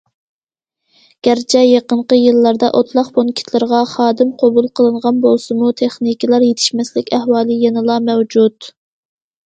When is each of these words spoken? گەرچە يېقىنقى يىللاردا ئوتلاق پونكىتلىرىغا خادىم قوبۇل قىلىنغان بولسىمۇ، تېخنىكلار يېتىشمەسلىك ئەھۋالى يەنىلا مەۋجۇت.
گەرچە 1.27 1.61
يېقىنقى 1.65 2.17
يىللاردا 2.19 2.71
ئوتلاق 2.79 3.13
پونكىتلىرىغا 3.19 3.83
خادىم 3.93 4.33
قوبۇل 4.41 4.73
قىلىنغان 4.81 5.23
بولسىمۇ، 5.29 5.73
تېخنىكلار 5.85 6.51
يېتىشمەسلىك 6.51 7.17
ئەھۋالى 7.21 7.63
يەنىلا 7.69 8.05
مەۋجۇت. 8.13 8.75